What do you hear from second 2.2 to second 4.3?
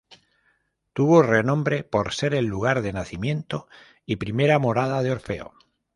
el lugar de nacimiento y